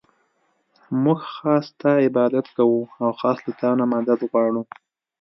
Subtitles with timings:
[1.03, 4.61] مونږ خاص ستا عبادت كوو او خاص له تا نه مدد غواړو.